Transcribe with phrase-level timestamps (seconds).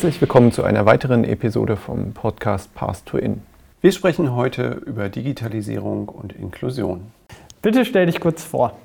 [0.00, 3.42] Herzlich willkommen zu einer weiteren Episode vom Podcast Path to In.
[3.82, 7.12] Wir sprechen heute über Digitalisierung und Inklusion.
[7.60, 8.78] Bitte stell dich kurz vor.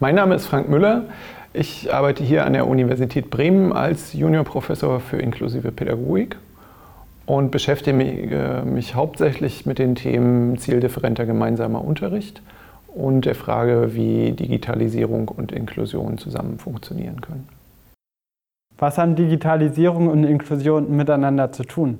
[0.00, 1.04] Mein Name ist Frank Müller.
[1.52, 6.36] Ich arbeite hier an der Universität Bremen als Juniorprofessor für inklusive Pädagogik
[7.24, 12.42] und beschäftige mich, äh, mich hauptsächlich mit den Themen zieldifferenter gemeinsamer Unterricht
[12.88, 17.48] und der Frage, wie Digitalisierung und Inklusion zusammen funktionieren können.
[18.78, 21.98] Was haben Digitalisierung und Inklusion miteinander zu tun?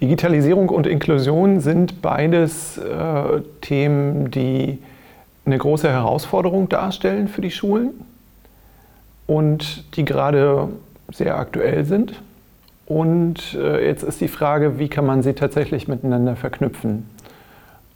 [0.00, 4.78] Digitalisierung und Inklusion sind beides äh, Themen, die
[5.44, 7.90] eine große Herausforderung darstellen für die Schulen
[9.28, 10.68] und die gerade
[11.12, 12.20] sehr aktuell sind.
[12.86, 17.08] Und äh, jetzt ist die Frage, wie kann man sie tatsächlich miteinander verknüpfen?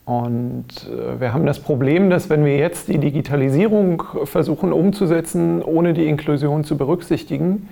[0.06, 5.94] Und äh, wir haben das Problem, dass wenn wir jetzt die Digitalisierung versuchen umzusetzen, ohne
[5.94, 7.68] die Inklusion zu berücksichtigen,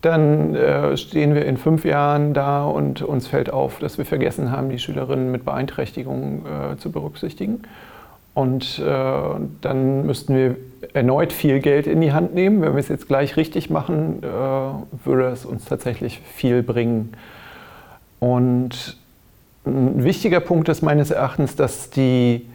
[0.00, 4.52] dann äh, stehen wir in fünf Jahren da und uns fällt auf, dass wir vergessen
[4.52, 7.62] haben, die Schülerinnen mit Beeinträchtigungen äh, zu berücksichtigen.
[8.34, 10.56] Und dann müssten wir
[10.92, 12.62] erneut viel Geld in die Hand nehmen.
[12.62, 14.24] Wenn wir es jetzt gleich richtig machen,
[15.04, 17.12] würde es uns tatsächlich viel bringen.
[18.18, 18.96] Und
[19.66, 22.46] ein wichtiger Punkt ist meines Erachtens, dass die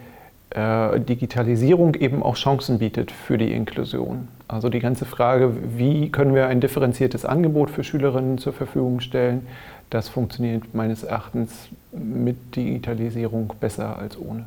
[0.51, 4.27] äh, Digitalisierung eben auch Chancen bietet für die Inklusion.
[4.47, 9.45] Also die ganze Frage, wie können wir ein differenziertes Angebot für Schülerinnen zur Verfügung stellen,
[9.89, 14.45] das funktioniert meines Erachtens mit Digitalisierung besser als ohne.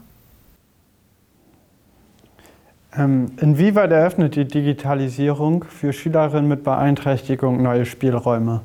[2.95, 8.61] Ähm, inwieweit eröffnet die Digitalisierung für Schülerinnen mit Beeinträchtigung neue Spielräume?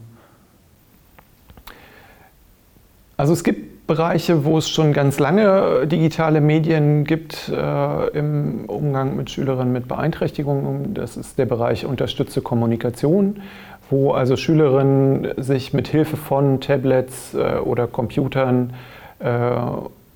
[3.15, 9.15] Also es gibt Bereiche, wo es schon ganz lange digitale Medien gibt äh, im Umgang
[9.15, 10.93] mit Schülerinnen mit Beeinträchtigungen.
[10.93, 13.41] Das ist der Bereich unterstützte Kommunikation,
[13.89, 18.73] wo also Schülerinnen sich mit Hilfe von Tablets äh, oder Computern
[19.19, 19.51] äh,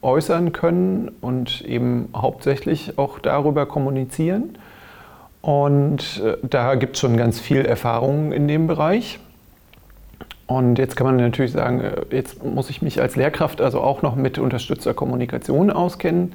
[0.01, 4.57] äußern können und eben hauptsächlich auch darüber kommunizieren.
[5.41, 9.19] Und äh, da gibt es schon ganz viel Erfahrung in dem Bereich.
[10.51, 14.01] Und jetzt kann man natürlich sagen, äh, jetzt muss ich mich als Lehrkraft also auch
[14.01, 16.33] noch mit unterstützter Kommunikation auskennen,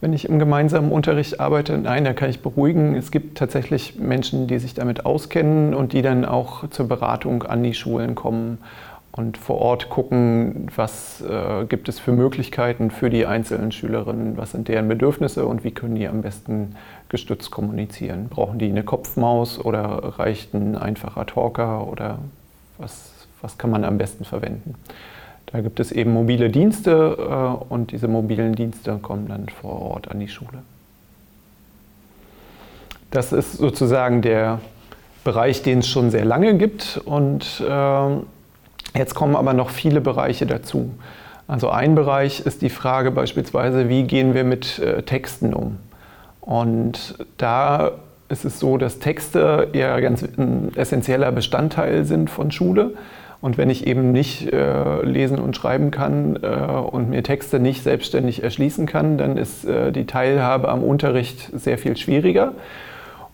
[0.00, 1.76] wenn ich im gemeinsamen Unterricht arbeite.
[1.76, 2.94] Nein, da kann ich beruhigen.
[2.94, 7.62] Es gibt tatsächlich Menschen, die sich damit auskennen und die dann auch zur Beratung an
[7.62, 8.56] die Schulen kommen
[9.12, 14.52] und vor Ort gucken, was äh, gibt es für Möglichkeiten für die einzelnen Schülerinnen, was
[14.52, 16.76] sind deren Bedürfnisse und wie können die am besten
[17.10, 18.28] gestützt kommunizieren.
[18.30, 22.20] Brauchen die eine Kopfmaus oder reicht ein einfacher Talker oder
[22.78, 24.74] was was kann man am besten verwenden.
[25.46, 30.10] Da gibt es eben mobile Dienste äh, und diese mobilen Dienste kommen dann vor Ort
[30.10, 30.62] an die Schule.
[33.10, 34.60] Das ist sozusagen der
[35.24, 40.46] Bereich, den es schon sehr lange gibt und äh, jetzt kommen aber noch viele Bereiche
[40.46, 40.92] dazu.
[41.48, 45.78] Also ein Bereich ist die Frage beispielsweise, wie gehen wir mit äh, Texten um?
[46.40, 47.90] Und da
[48.28, 52.94] ist es so, dass Texte ja ganz ein essentieller Bestandteil sind von Schule.
[53.40, 57.82] Und wenn ich eben nicht äh, lesen und schreiben kann äh, und mir Texte nicht
[57.82, 62.52] selbstständig erschließen kann, dann ist äh, die Teilhabe am Unterricht sehr viel schwieriger.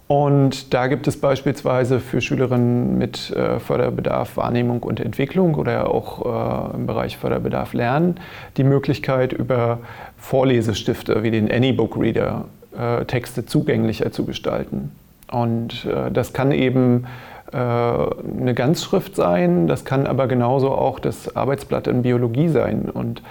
[0.09, 6.71] Und da gibt es beispielsweise für Schülerinnen mit äh, Förderbedarf Wahrnehmung und Entwicklung oder auch
[6.73, 8.21] äh, im Bereich Förderbedarf Lernen
[8.57, 9.81] die Möglichkeit, über
[10.17, 12.45] Vorlesestifte wie den Anybook Reader
[12.79, 14.93] äh, Texte zugänglicher zu gestalten.
[15.29, 17.05] Und das kann eben
[17.53, 22.91] eine Ganzschrift sein, das kann aber genauso auch das Arbeitsblatt in Biologie sein.
[22.93, 23.23] Und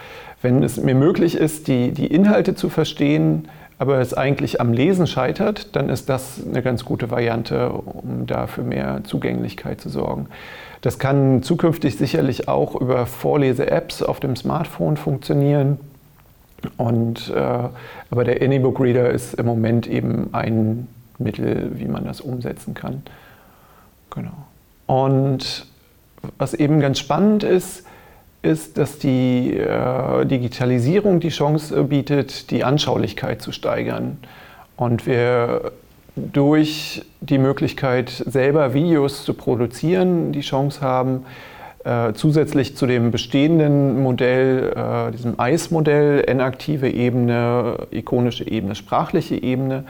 [0.41, 3.47] wenn es mir möglich ist, die, die Inhalte zu verstehen,
[3.77, 8.47] aber es eigentlich am Lesen scheitert, dann ist das eine ganz gute Variante, um da
[8.47, 10.27] für mehr Zugänglichkeit zu sorgen.
[10.81, 15.77] Das kann zukünftig sicherlich auch über Vorlese-Apps auf dem Smartphone funktionieren.
[16.77, 17.39] Und, äh,
[18.11, 23.03] aber der Anybook Reader ist im Moment eben ein Mittel, wie man das umsetzen kann.
[24.15, 24.31] Genau.
[24.87, 25.67] Und
[26.37, 27.85] was eben ganz spannend ist,
[28.41, 34.17] ist, dass die äh, Digitalisierung die Chance bietet, die Anschaulichkeit zu steigern.
[34.77, 35.71] Und wir
[36.15, 41.25] durch die Möglichkeit, selber Videos zu produzieren, die Chance haben,
[41.83, 49.83] äh, zusätzlich zu dem bestehenden Modell, äh, diesem ICE-Modell, inaktive Ebene, ikonische Ebene, sprachliche Ebene,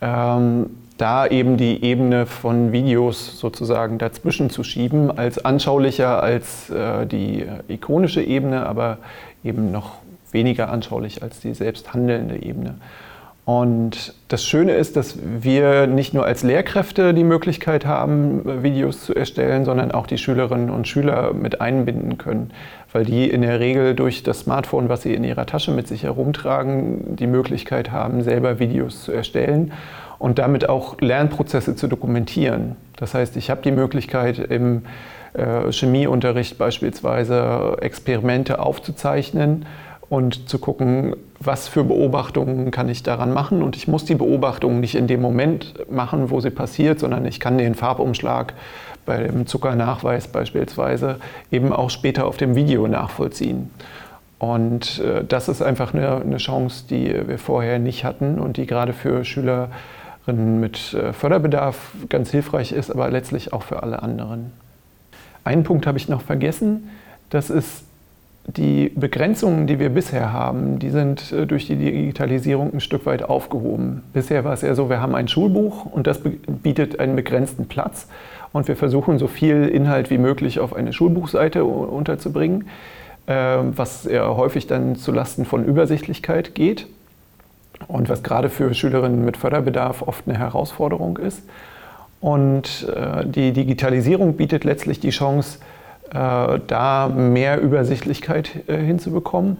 [0.00, 0.66] ähm,
[1.02, 7.44] da eben die Ebene von Videos sozusagen dazwischen zu schieben, als anschaulicher als äh, die
[7.66, 8.98] ikonische Ebene, aber
[9.42, 9.96] eben noch
[10.30, 12.76] weniger anschaulich als die selbst handelnde Ebene.
[13.44, 19.12] Und das Schöne ist, dass wir nicht nur als Lehrkräfte die Möglichkeit haben, Videos zu
[19.12, 22.52] erstellen, sondern auch die Schülerinnen und Schüler mit einbinden können,
[22.92, 26.04] weil die in der Regel durch das Smartphone, was sie in ihrer Tasche mit sich
[26.04, 29.72] herumtragen, die Möglichkeit haben, selber Videos zu erstellen
[30.22, 32.76] und damit auch Lernprozesse zu dokumentieren.
[32.96, 34.82] Das heißt, ich habe die Möglichkeit, im
[35.34, 39.66] äh, Chemieunterricht beispielsweise Experimente aufzuzeichnen
[40.08, 43.64] und zu gucken, was für Beobachtungen kann ich daran machen.
[43.64, 47.40] Und ich muss die Beobachtung nicht in dem Moment machen, wo sie passiert, sondern ich
[47.40, 48.54] kann den Farbumschlag
[49.04, 51.16] bei dem Zuckernachweis beispielsweise
[51.50, 53.70] eben auch später auf dem Video nachvollziehen.
[54.38, 58.66] Und äh, das ist einfach eine, eine, Chance, die wir vorher nicht hatten und die
[58.66, 59.72] gerade für Schülerinnen
[60.26, 64.52] mit äh, Förderbedarf ganz hilfreich ist, aber letztlich auch für alle anderen.
[65.44, 66.88] Einen Punkt habe ich noch vergessen,
[67.30, 67.84] das ist
[68.46, 73.22] die Begrenzungen, die wir bisher haben, die sind äh, durch die Digitalisierung ein Stück weit
[73.22, 74.02] aufgehoben.
[74.12, 78.08] Bisher war es ja so, wir haben ein Schulbuch und das bietet einen begrenzten Platz
[78.52, 82.68] und wir versuchen so viel Inhalt wie möglich auf eine Schulbuchseite unterzubringen,
[83.26, 86.86] ähm, was eher häufig dann zulasten von Übersichtlichkeit geht
[87.88, 91.42] und was gerade für Schülerinnen mit Förderbedarf oft eine Herausforderung ist.
[92.20, 95.58] Und äh, die Digitalisierung bietet letztlich die Chance,
[96.12, 99.56] äh, da mehr Übersichtlichkeit äh, hinzubekommen,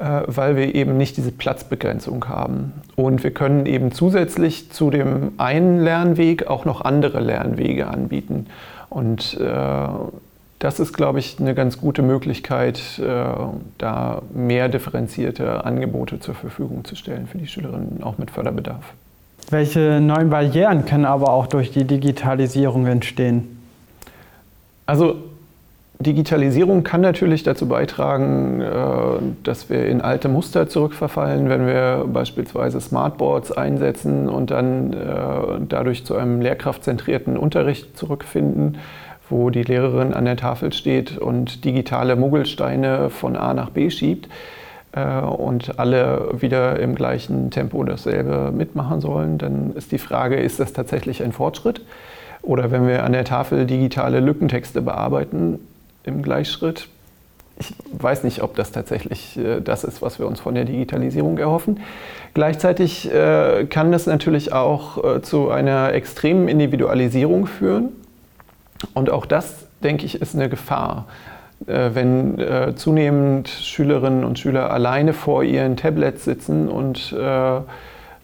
[0.00, 2.72] äh, weil wir eben nicht diese Platzbegrenzung haben.
[2.94, 8.46] Und wir können eben zusätzlich zu dem einen Lernweg auch noch andere Lernwege anbieten.
[8.88, 9.36] Und
[10.58, 16.96] das ist, glaube ich, eine ganz gute Möglichkeit, da mehr differenzierte Angebote zur Verfügung zu
[16.96, 18.94] stellen für die Schülerinnen, auch mit Förderbedarf.
[19.50, 23.58] Welche neuen Barrieren können aber auch durch die Digitalisierung entstehen?
[24.86, 25.16] Also
[25.98, 28.72] Digitalisierung kann natürlich dazu beitragen, äh,
[29.44, 34.96] dass wir in alte Muster zurückverfallen, wenn wir beispielsweise Smartboards einsetzen und dann äh,
[35.68, 38.78] dadurch zu einem lehrkraftzentrierten Unterricht zurückfinden,
[39.28, 44.28] wo die Lehrerin an der Tafel steht und digitale Muggelsteine von A nach B schiebt
[44.92, 50.60] äh, und alle wieder im gleichen Tempo dasselbe mitmachen sollen, dann ist die Frage, ist
[50.60, 51.82] das tatsächlich ein Fortschritt?
[52.42, 55.58] Oder wenn wir an der Tafel digitale Lückentexte bearbeiten,
[56.06, 56.88] im Gleichschritt.
[57.58, 61.38] Ich weiß nicht, ob das tatsächlich äh, das ist, was wir uns von der Digitalisierung
[61.38, 61.80] erhoffen.
[62.32, 67.88] Gleichzeitig äh, kann das natürlich auch äh, zu einer extremen Individualisierung führen.
[68.94, 71.06] Und auch das, denke ich, ist eine Gefahr.
[71.58, 77.16] wenn zunehmend Schülerinnen und Schüler alleine vor ihren Tablets sitzen und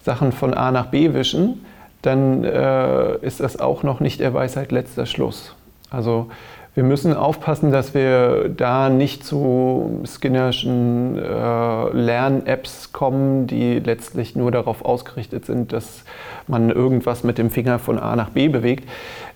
[0.02, 1.64] Sachen von A nach B wischen,
[2.02, 5.54] dann ist das auch noch nicht der Weisheit letzter Schluss.
[5.90, 6.28] Also
[6.74, 14.50] wir müssen aufpassen, dass wir da nicht zu Skinnerschen äh, Lern-Apps kommen, die letztlich nur
[14.50, 16.04] darauf ausgerichtet sind, dass
[16.48, 18.88] man irgendwas mit dem Finger von A nach B bewegt.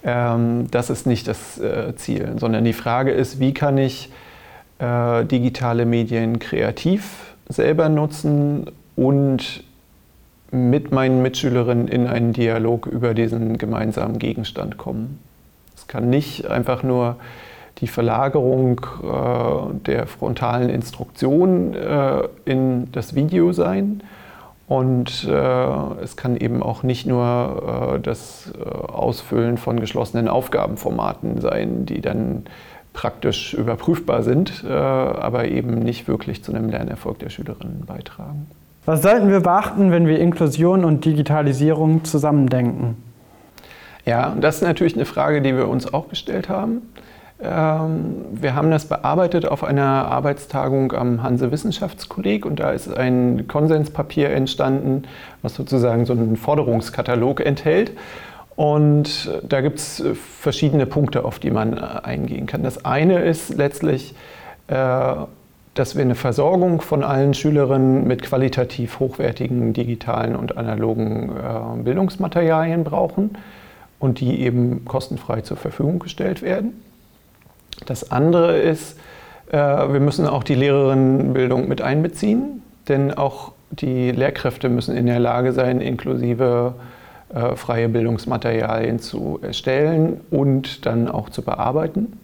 [0.02, 4.10] Ähm, das ist nicht das äh, Ziel, sondern die Frage ist, wie kann ich
[4.78, 9.62] äh, digitale Medien kreativ selber nutzen und
[10.50, 15.18] mit meinen Mitschülerinnen in einen Dialog über diesen gemeinsamen Gegenstand kommen.
[15.76, 17.16] Es kann nicht einfach nur
[17.78, 24.02] die Verlagerung äh, der frontalen Instruktion äh, in das Video sein.
[24.68, 31.40] Und äh, es kann eben auch nicht nur äh, das äh, Ausfüllen von geschlossenen Aufgabenformaten
[31.40, 32.46] sein, die dann
[32.92, 38.46] praktisch überprüfbar sind, äh, aber eben nicht wirklich zu einem Lernerfolg der Schülerinnen beitragen.
[38.86, 42.96] Was sollten wir beachten, wenn wir Inklusion und Digitalisierung zusammendenken?
[44.06, 46.82] Ja, das ist natürlich eine Frage, die wir uns auch gestellt haben.
[47.42, 53.48] Ähm, wir haben das bearbeitet auf einer Arbeitstagung am Hanse Wissenschaftskolleg und da ist ein
[53.48, 55.02] Konsenspapier entstanden,
[55.42, 57.92] was sozusagen so einen Forderungskatalog enthält.
[58.54, 60.02] Und da gibt es
[60.40, 62.62] verschiedene Punkte, auf die man äh, eingehen kann.
[62.62, 64.14] Das eine ist letztlich,
[64.68, 65.14] äh,
[65.74, 72.84] dass wir eine Versorgung von allen Schülerinnen mit qualitativ hochwertigen digitalen und analogen äh, Bildungsmaterialien
[72.84, 73.36] brauchen
[73.98, 76.82] und die eben kostenfrei zur Verfügung gestellt werden.
[77.86, 78.98] Das andere ist,
[79.50, 85.18] äh, wir müssen auch die Lehrerinnenbildung mit einbeziehen, denn auch die Lehrkräfte müssen in der
[85.18, 86.74] Lage sein, inklusive
[87.34, 92.20] äh, freie Bildungsmaterialien zu erstellen und dann auch zu bearbeiten.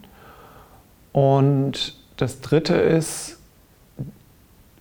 [1.12, 3.41] Und das Dritte ist,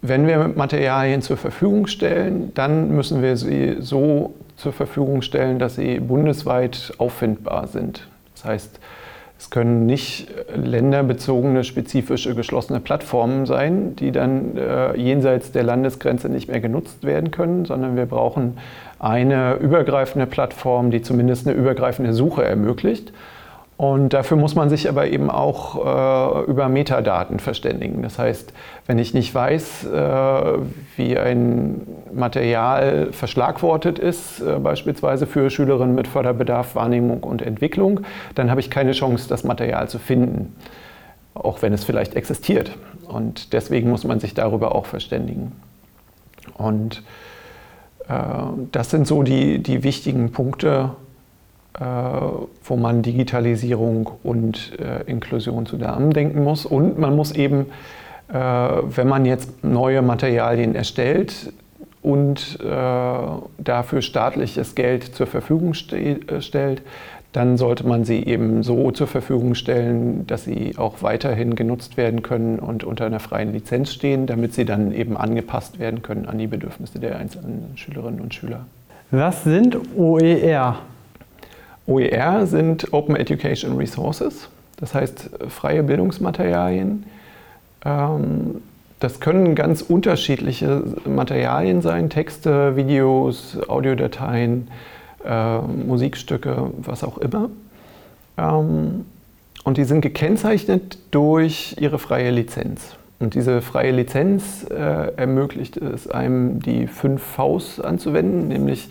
[0.01, 5.75] wenn wir Materialien zur Verfügung stellen, dann müssen wir sie so zur Verfügung stellen, dass
[5.75, 8.07] sie bundesweit auffindbar sind.
[8.33, 8.79] Das heißt,
[9.41, 16.47] Es können nicht länderbezogene, spezifische, geschlossene Plattformen sein, die dann äh, jenseits der Landesgrenze nicht
[16.47, 18.59] mehr genutzt werden können, sondern wir brauchen
[18.99, 23.13] eine übergreifende Plattform, die zumindest eine übergreifende Suche ermöglicht.
[23.77, 28.03] Und dafür muss man sich aber eben auch äh, über Metadaten verständigen.
[28.03, 28.53] Das heißt,
[28.91, 30.57] wenn ich nicht weiß, äh,
[30.97, 38.01] wie ein Material verschlagwortet ist, äh, beispielsweise für Schülerinnen mit Förderbedarf, Wahrnehmung und Entwicklung,
[38.35, 40.53] dann habe ich keine Chance, das Material zu finden,
[41.35, 42.77] auch wenn es vielleicht existiert.
[43.07, 45.53] Und deswegen muss man sich darüber auch verständigen.
[46.57, 47.01] Und
[48.09, 48.13] äh,
[48.73, 50.89] das sind so die, die wichtigen Punkte,
[52.65, 54.73] wo man Digitalisierung und
[55.05, 56.65] Inklusion zusammendenken muss.
[56.65, 57.67] Und man muss eben,
[58.31, 61.51] wenn man jetzt neue Materialien erstellt
[62.01, 62.59] und
[63.57, 66.81] dafür staatliches Geld zur Verfügung stellt,
[67.33, 72.23] dann sollte man sie eben so zur Verfügung stellen, dass sie auch weiterhin genutzt werden
[72.23, 76.37] können und unter einer freien Lizenz stehen, damit sie dann eben angepasst werden können an
[76.37, 78.65] die Bedürfnisse der einzelnen Schülerinnen und Schüler.
[79.11, 80.79] Was sind OER?
[81.87, 87.05] OER sind Open Education Resources, das heißt freie Bildungsmaterialien.
[87.85, 88.61] Ähm,
[88.99, 94.67] das können ganz unterschiedliche Materialien sein, Texte, Videos, Audiodateien,
[95.25, 97.49] äh, Musikstücke, was auch immer.
[98.37, 99.05] Ähm,
[99.63, 102.95] und die sind gekennzeichnet durch ihre freie Lizenz.
[103.19, 108.89] Und diese freie Lizenz äh, ermöglicht es einem, die fünf Vs anzuwenden, nämlich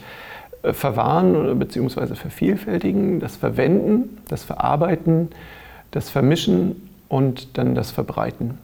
[0.62, 2.14] äh, verwahren bzw.
[2.14, 5.28] vervielfältigen, das Verwenden, das Verarbeiten,
[5.90, 8.58] das Vermischen und dann das Verbreiten.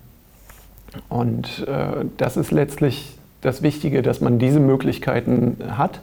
[1.09, 6.01] Und äh, das ist letztlich das Wichtige, dass man diese Möglichkeiten hat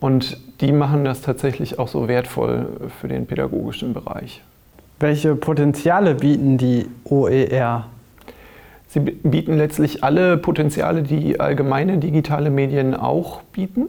[0.00, 2.66] und die machen das tatsächlich auch so wertvoll
[3.00, 4.42] für den pädagogischen Bereich.
[5.00, 7.86] Welche Potenziale bieten die OER?
[8.88, 13.88] Sie bieten letztlich alle Potenziale, die allgemeine digitale Medien auch bieten.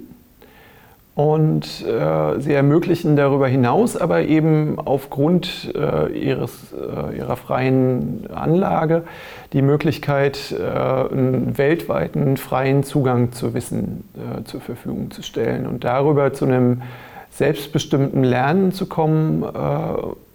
[1.19, 9.03] Und äh, sie ermöglichen darüber hinaus aber eben aufgrund äh, ihres, äh, ihrer freien Anlage
[9.51, 15.83] die Möglichkeit, äh, einen weltweiten freien Zugang zu Wissen äh, zur Verfügung zu stellen und
[15.83, 16.83] darüber zu einem
[17.31, 19.47] selbstbestimmten Lernen zu kommen, äh,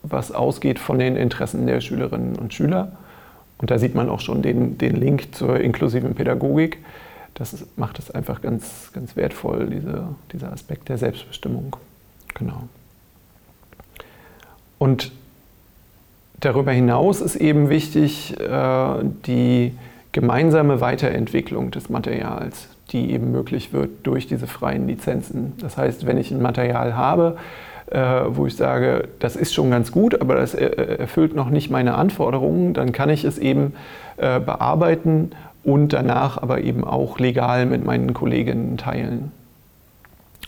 [0.03, 2.93] was ausgeht von den Interessen der Schülerinnen und Schüler.
[3.57, 6.81] Und da sieht man auch schon den, den Link zur inklusiven Pädagogik
[7.35, 11.76] das macht es einfach ganz, ganz wertvoll, diese, dieser Aspekt der Selbstbestimmung.
[12.35, 12.69] Genau.
[14.79, 15.12] Und
[16.41, 19.76] darüber hinaus ist eben wichtig äh, die
[20.12, 25.55] gemeinsame Weiterentwicklung des Materials, die eben möglich wird durch diese freien Lizenzen.
[25.59, 27.37] Das heißt, wenn ich ein Material habe,
[27.91, 27.99] äh,
[28.29, 32.75] wo ich sage, das ist schon ganz gut, aber das erfüllt noch nicht meine Anforderungen,
[32.75, 33.75] dann kann ich es eben
[34.17, 35.33] äh, bearbeiten
[35.64, 39.33] und danach aber eben auch legal mit meinen Kolleginnen teilen.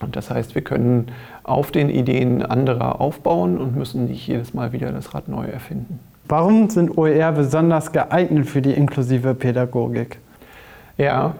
[0.00, 1.10] Und das heißt, wir können
[1.42, 6.00] auf den Ideen anderer aufbauen und müssen nicht jedes Mal wieder das Rad neu erfinden.
[6.28, 10.18] Warum sind OER besonders geeignet für die inklusive Pädagogik?
[10.98, 11.34] Ja,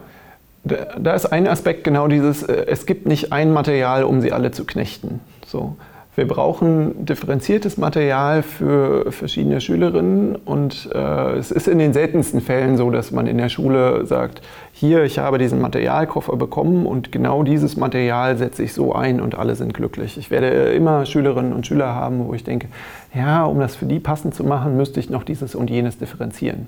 [0.64, 4.50] da ist ein Aspekt genau dieses, äh, es gibt nicht ein Material, um sie alle
[4.50, 5.20] zu knechten.
[5.46, 5.76] So.
[6.16, 12.78] Wir brauchen differenziertes Material für verschiedene Schülerinnen und äh, es ist in den seltensten Fällen
[12.78, 14.40] so, dass man in der Schule sagt,
[14.72, 19.34] hier, ich habe diesen Materialkoffer bekommen und genau dieses Material setze ich so ein und
[19.34, 20.16] alle sind glücklich.
[20.16, 22.68] Ich werde immer Schülerinnen und Schüler haben, wo ich denke,
[23.14, 26.66] ja, um das für die passend zu machen, müsste ich noch dieses und jenes differenzieren.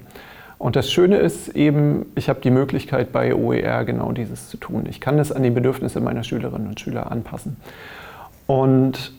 [0.59, 4.85] Und das Schöne ist eben, ich habe die Möglichkeit bei OER genau dieses zu tun.
[4.91, 7.57] Ich kann das an die Bedürfnisse meiner Schülerinnen und Schüler anpassen.
[8.47, 9.13] Und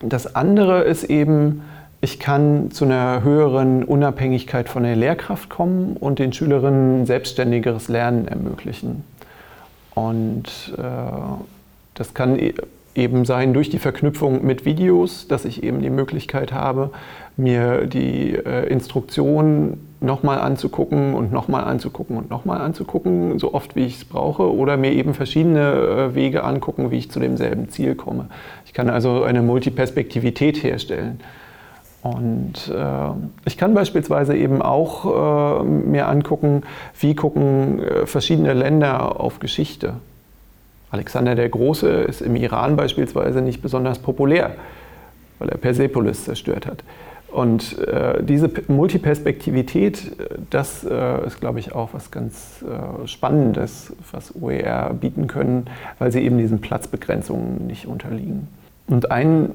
[0.00, 1.62] das andere ist eben,
[2.00, 8.26] ich kann zu einer höheren Unabhängigkeit von der Lehrkraft kommen und den Schülerinnen selbstständigeres Lernen
[8.26, 9.04] ermöglichen.
[9.94, 10.82] Und äh,
[11.94, 12.54] das kann e-,
[12.94, 16.90] eben sein durch die Verknüpfung mit Videos, dass ich eben die Möglichkeit habe,
[17.36, 23.84] mir die äh, Instruktion nochmal anzugucken und nochmal anzugucken und nochmal anzugucken, so oft wie
[23.84, 27.94] ich es brauche, oder mir eben verschiedene äh, Wege angucken, wie ich zu demselben Ziel
[27.94, 28.26] komme.
[28.70, 31.18] Ich kann also eine Multiperspektivität herstellen.
[32.02, 33.10] Und äh,
[33.44, 36.62] ich kann beispielsweise eben auch äh, mir angucken,
[37.00, 39.94] wie gucken äh, verschiedene Länder auf Geschichte.
[40.92, 44.52] Alexander der Große ist im Iran beispielsweise nicht besonders populär,
[45.40, 46.84] weil er Persepolis zerstört hat.
[47.32, 50.12] Und äh, diese Multiperspektivität,
[50.50, 55.66] das äh, ist, glaube ich, auch was ganz äh, Spannendes, was OER bieten können,
[55.98, 58.48] weil sie eben diesen Platzbegrenzungen nicht unterliegen.
[58.88, 59.50] Und ein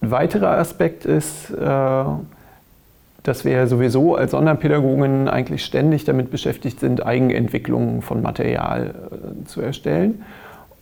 [0.00, 2.04] weiterer Aspekt ist, äh,
[3.22, 9.60] dass wir sowieso als Sonderpädagogen eigentlich ständig damit beschäftigt sind, Eigenentwicklungen von Material äh, zu
[9.60, 10.24] erstellen.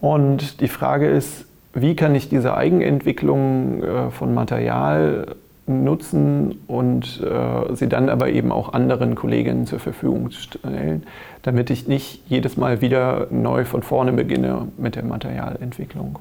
[0.00, 5.34] Und die Frage ist, wie kann ich diese Eigenentwicklung äh, von Material
[5.68, 11.04] nutzen und äh, sie dann aber eben auch anderen Kolleginnen zur Verfügung stellen,
[11.42, 16.18] damit ich nicht jedes Mal wieder neu von vorne beginne mit der Materialentwicklung.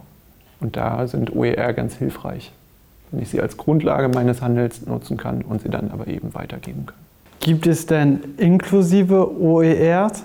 [0.59, 2.51] Und da sind OER ganz hilfreich,
[3.11, 6.85] wenn ich sie als Grundlage meines Handels nutzen kann und sie dann aber eben weitergeben
[6.87, 6.95] kann.
[7.39, 10.23] Gibt es denn inklusive OERs?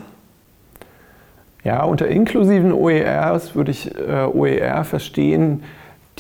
[1.65, 5.63] Ja, unter inklusiven OERs würde ich äh, OER verstehen,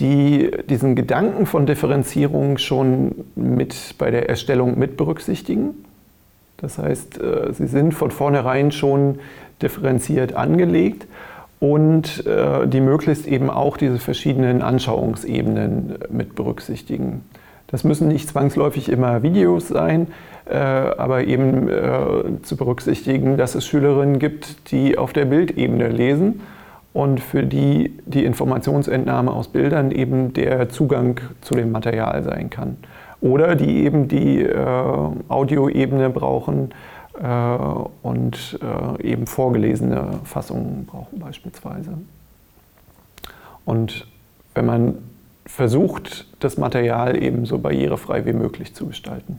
[0.03, 5.85] die diesen Gedanken von Differenzierung schon mit bei der Erstellung mit berücksichtigen.
[6.57, 9.21] Das heißt, äh, sie sind von vornherein schon
[9.63, 11.07] differenziert angelegt
[11.61, 17.25] und äh, die möglichst eben auch diese verschiedenen Anschauungsebenen mit berücksichtigen.
[17.69, 20.09] Das müssen nicht zwangsläufig immer Videos sein,
[20.47, 21.71] äh, aber eben
[22.43, 26.41] zu berücksichtigen, dass es Schülerinnen gibt, die auf der Bildebene lesen
[26.93, 32.77] und für die die Informationsentnahme aus Bildern eben der Zugang zu dem Material sein kann.
[33.21, 34.57] Oder die eben die äh,
[35.29, 36.73] Audioebene brauchen
[37.21, 37.27] äh,
[38.03, 41.93] und äh, eben vorgelesene Fassungen brauchen beispielsweise.
[43.65, 44.07] Und
[44.55, 44.95] wenn man
[45.47, 49.39] versucht, das Material eben so barrierefrei wie möglich zu gestalten.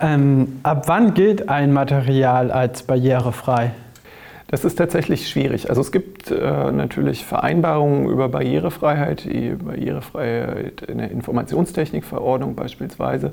[0.00, 3.72] Ähm, ab wann gilt ein Material als barrierefrei?
[4.48, 5.68] Das ist tatsächlich schwierig.
[5.70, 9.26] Also es gibt äh, natürlich Vereinbarungen über Barrierefreiheit,
[9.64, 13.32] Barrierefreiheit in der Informationstechnikverordnung beispielsweise.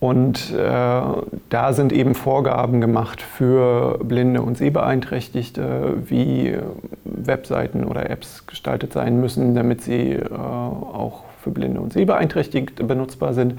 [0.00, 6.56] Und äh, da sind eben Vorgaben gemacht für Blinde und Sehbeeinträchtigte, wie
[7.04, 13.32] Webseiten oder Apps gestaltet sein müssen, damit sie äh, auch für Blinde und Sehbeeinträchtigte benutzbar
[13.32, 13.54] sind.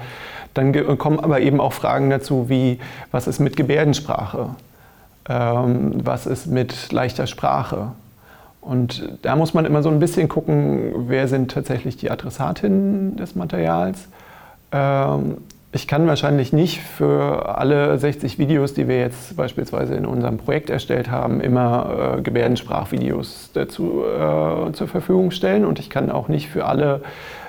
[0.54, 2.78] Dann kommen aber eben auch Fragen dazu, wie
[3.10, 4.50] was ist mit Gebärdensprache?
[5.30, 7.92] Ähm, was ist mit leichter Sprache.
[8.60, 13.36] Und da muss man immer so ein bisschen gucken, wer sind tatsächlich die Adressatinnen des
[13.36, 14.08] Materials.
[14.72, 15.38] Ähm,
[15.72, 20.68] ich kann wahrscheinlich nicht für alle 60 Videos, die wir jetzt beispielsweise in unserem Projekt
[20.68, 25.64] erstellt haben, immer äh, Gebärdensprachvideos dazu äh, zur Verfügung stellen.
[25.64, 27.02] Und ich kann auch nicht für alle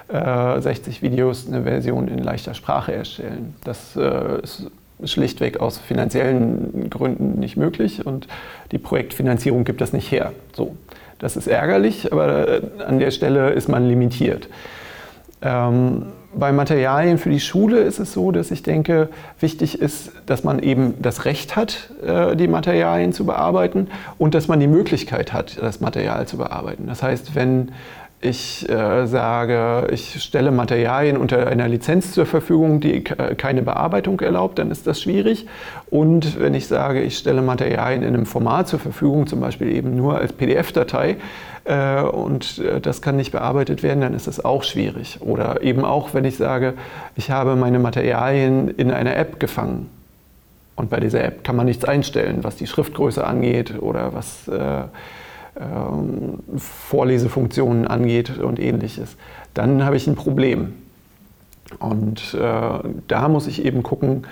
[0.08, 3.56] äh, 60 Videos eine Version in leichter Sprache erstellen.
[3.64, 4.70] Das äh, ist
[5.06, 8.28] schlichtweg aus finanziellen Gründen nicht möglich und
[8.72, 10.34] die Projektfinanzierung gibt das nicht her.
[10.54, 10.76] So,
[11.20, 14.50] das ist ärgerlich, aber äh, an der Stelle ist man limitiert.
[15.42, 19.10] Ähm, bei Materialien für die Schule ist es so, dass ich denke,
[19.40, 23.88] wichtig ist, dass man eben das Recht hat, äh, die Materialien zu bearbeiten
[24.18, 26.88] und dass man die Möglichkeit hat, das Material zu bearbeiten.
[26.88, 27.72] Das heißt, wenn
[28.22, 34.60] ich äh, sage, ich stelle Materialien unter einer Lizenz zur Verfügung, die keine Bearbeitung erlaubt,
[34.60, 35.48] dann ist das schwierig.
[35.90, 39.96] Und wenn ich sage, ich stelle Materialien in einem Format zur Verfügung, zum Beispiel eben
[39.96, 41.18] nur als PDF-Datei,
[41.64, 45.20] äh, und äh, das kann nicht bearbeitet werden, dann ist das auch schwierig.
[45.22, 46.74] Oder eben auch, wenn ich sage,
[47.16, 49.90] ich habe meine Materialien in einer App gefangen.
[50.76, 54.84] Und bei dieser App kann man nichts einstellen, was die Schriftgröße angeht oder was äh,
[55.60, 59.16] ähm, Vorlesefunktionen angeht und ähnliches,
[59.54, 60.74] dann habe ich ein Problem.
[61.80, 62.40] Und äh,
[63.08, 64.24] da muss ich eben gucken,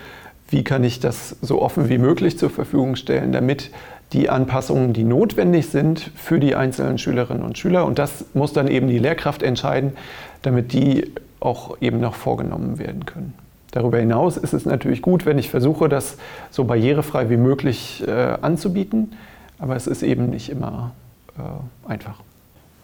[0.49, 3.71] wie kann ich das so offen wie möglich zur Verfügung stellen, damit
[4.13, 8.67] die Anpassungen, die notwendig sind für die einzelnen Schülerinnen und Schüler, und das muss dann
[8.67, 9.93] eben die Lehrkraft entscheiden,
[10.41, 13.33] damit die auch eben noch vorgenommen werden können.
[13.71, 16.17] Darüber hinaus ist es natürlich gut, wenn ich versuche, das
[16.49, 19.13] so barrierefrei wie möglich äh, anzubieten,
[19.59, 20.91] aber es ist eben nicht immer
[21.39, 22.19] äh, einfach.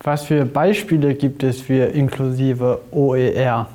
[0.03, 3.67] Was für Beispiele gibt es für inklusive OER?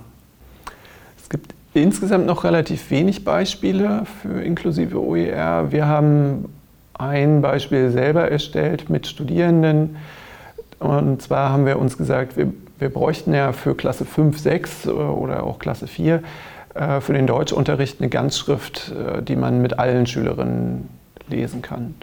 [1.20, 5.70] Es gibt insgesamt noch relativ wenig Beispiele für inklusive OER.
[5.70, 6.48] Wir haben
[6.94, 9.96] ein Beispiel selber erstellt mit Studierenden.
[10.78, 15.42] Und zwar haben wir uns gesagt, wir, wir bräuchten ja für Klasse 5, 6 oder
[15.42, 16.22] auch Klasse 4
[16.74, 20.88] äh, für den Deutschunterricht eine Ganzschrift, äh, die man mit allen Schülerinnen
[21.28, 21.94] lesen kann.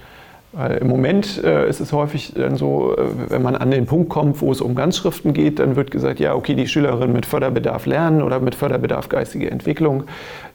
[0.53, 4.09] Weil Im Moment äh, ist es häufig dann so, äh, wenn man an den Punkt
[4.09, 7.85] kommt, wo es um Ganzschriften geht, dann wird gesagt, ja, okay, die Schülerinnen mit Förderbedarf
[7.85, 10.05] lernen oder mit Förderbedarf geistige Entwicklung,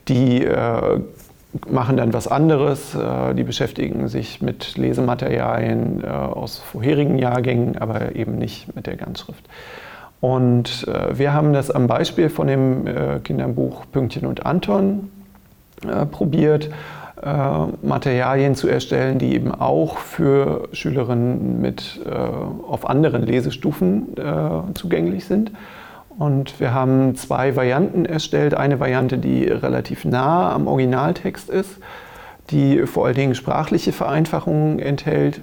[0.08, 1.00] die äh,
[1.68, 8.16] machen dann was anderes, äh, die beschäftigen sich mit Lesematerialien äh, aus vorherigen Jahrgängen, aber
[8.16, 9.44] eben nicht mit der Ganzschrift.
[10.20, 12.84] Und äh, wir haben das am Beispiel von dem
[13.24, 15.10] Kinderbuch Pünktchen und Anton
[16.12, 16.70] probiert
[17.82, 25.24] Materialien zu erstellen, die eben auch für Schülerinnen mit, äh, auf anderen Lesestufen äh, zugänglich
[25.24, 25.52] sind.
[26.18, 28.54] Und wir haben zwei Varianten erstellt.
[28.54, 31.78] Eine Variante, die relativ nah am Originaltext ist,
[32.50, 35.40] die vor allen Dingen sprachliche Vereinfachungen enthält,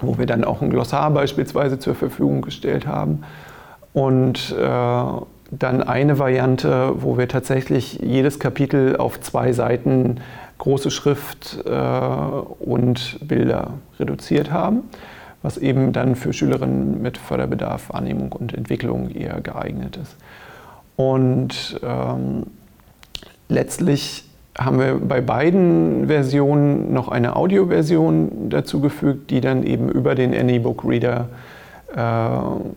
[0.00, 3.22] wo wir dann auch ein Glossar beispielsweise zur Verfügung gestellt haben.
[3.92, 5.02] Und äh,
[5.50, 10.20] dann eine Variante, wo wir tatsächlich jedes Kapitel auf zwei Seiten
[10.58, 14.84] große Schrift äh, und Bilder reduziert haben
[15.42, 20.16] was eben dann für Schülerinnen mit Förderbedarf, Wahrnehmung und Entwicklung eher geeignet ist.
[20.96, 22.46] Und ähm,
[23.48, 24.24] letztlich
[24.58, 30.84] haben wir bei beiden Versionen noch eine Audioversion dazugefügt, die dann eben über den AnyBook
[30.84, 31.28] Reader
[31.94, 32.68] äh,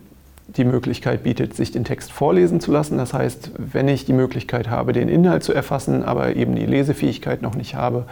[0.56, 2.98] die Möglichkeit bietet, sich den Text vorlesen zu lassen.
[2.98, 7.42] Das heißt, wenn ich die Möglichkeit habe, den Inhalt zu erfassen, aber eben die Lesefähigkeit
[7.42, 8.04] noch nicht habe,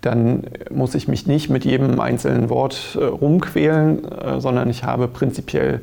[0.00, 5.08] dann muss ich mich nicht mit jedem einzelnen Wort äh, rumquälen, äh, sondern ich habe
[5.08, 5.82] prinzipiell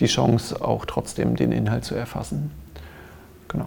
[0.00, 2.50] die Chance, auch trotzdem den Inhalt zu erfassen.
[3.48, 3.66] Genau.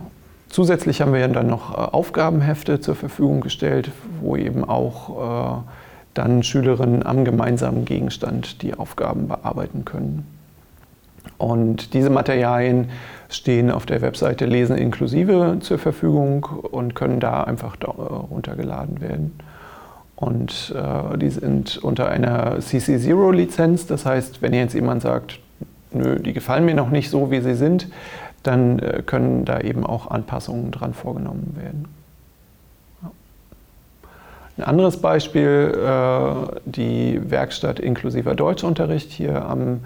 [0.50, 5.62] Zusätzlich haben wir dann noch äh, Aufgabenhefte zur Verfügung gestellt, wo eben auch äh,
[6.14, 10.41] dann Schülerinnen am gemeinsamen Gegenstand die Aufgaben bearbeiten können.
[11.38, 12.90] Und diese Materialien
[13.30, 19.40] stehen auf der Webseite Lesen inklusive zur Verfügung und können da einfach äh, runtergeladen werden.
[20.16, 23.88] Und äh, die sind unter einer CC0-Lizenz.
[23.88, 25.40] Das heißt, wenn jetzt jemand sagt,
[25.92, 27.88] nö, die gefallen mir noch nicht so, wie sie sind,
[28.44, 31.86] dann äh, können da eben auch Anpassungen dran vorgenommen werden.
[34.58, 39.82] Ein anderes Beispiel, äh, die Werkstatt inklusiver Deutschunterricht hier am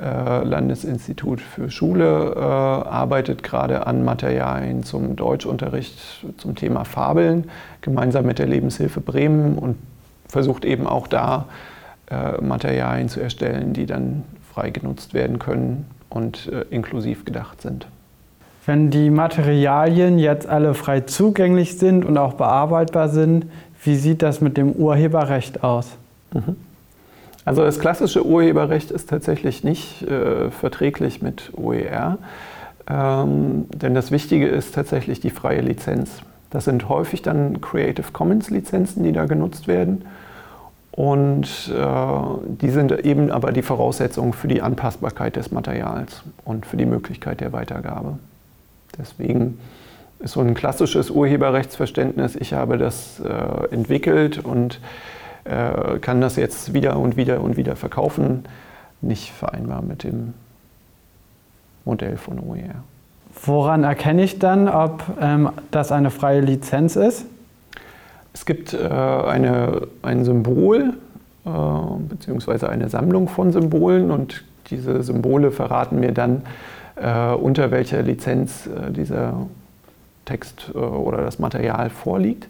[0.00, 8.38] Landesinstitut für Schule äh, arbeitet gerade an Materialien zum Deutschunterricht zum Thema Fabeln, gemeinsam mit
[8.38, 9.76] der Lebenshilfe Bremen und
[10.28, 11.46] versucht eben auch da
[12.10, 17.88] äh, Materialien zu erstellen, die dann frei genutzt werden können und inklusiv gedacht sind.
[18.66, 23.46] Wenn die Materialien jetzt alle frei zugänglich sind und auch bearbeitbar sind,
[23.82, 25.88] wie sieht das mit dem Urheberrecht aus?
[26.32, 26.56] Mhm.
[27.44, 32.18] Also das klassische Urheberrecht ist tatsächlich nicht äh, verträglich mit OER,
[32.88, 36.22] ähm, denn das Wichtige ist tatsächlich die freie Lizenz.
[36.50, 40.04] Das sind häufig dann Creative Commons Lizenzen, die da genutzt werden.
[40.92, 42.06] Und äh,
[42.46, 47.40] die sind eben aber die Voraussetzung für die Anpassbarkeit des Materials und für die Möglichkeit
[47.40, 48.18] der Weitergabe.
[48.96, 49.58] Deswegen
[50.20, 54.78] ist so ein klassisches Urheberrechtsverständnis, ich habe das äh, entwickelt und
[55.44, 58.44] äh, kann das jetzt wieder und wieder und wieder verkaufen,
[59.00, 60.34] nicht vereinbar mit dem
[61.84, 62.74] Modell von OER.
[63.44, 67.26] Woran erkenne ich dann, ob ähm, das eine freie Lizenz ist?
[68.32, 70.94] Es gibt äh, eine, ein Symbol
[71.44, 72.66] äh, bzw.
[72.66, 76.42] eine Sammlung von Symbolen und diese Symbole verraten mir dann,
[76.96, 79.46] äh, unter welcher Lizenz äh, dieser
[80.24, 82.48] Text äh, oder das Material vorliegt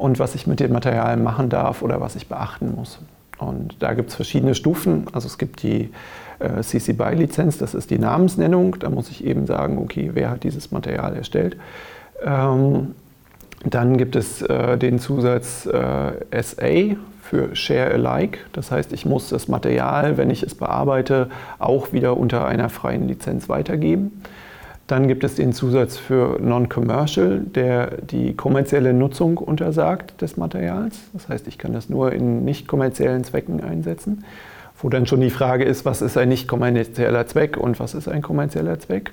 [0.00, 3.00] und was ich mit dem Material machen darf oder was ich beachten muss.
[3.36, 5.06] Und da gibt es verschiedene Stufen.
[5.12, 5.90] Also es gibt die
[6.38, 8.78] äh, CC BY Lizenz, das ist die Namensnennung.
[8.78, 11.58] Da muss ich eben sagen, okay, wer hat dieses Material erstellt.
[12.24, 12.94] Ähm,
[13.66, 18.38] dann gibt es äh, den Zusatz äh, SA für Share Alike.
[18.54, 23.06] Das heißt, ich muss das Material, wenn ich es bearbeite, auch wieder unter einer freien
[23.06, 24.22] Lizenz weitergeben.
[24.90, 30.98] Dann gibt es den Zusatz für Non-Commercial, der die kommerzielle Nutzung untersagt des Materials.
[31.12, 34.24] Das heißt, ich kann das nur in nicht kommerziellen Zwecken einsetzen,
[34.82, 38.08] wo dann schon die Frage ist, was ist ein nicht kommerzieller Zweck und was ist
[38.08, 39.12] ein kommerzieller Zweck.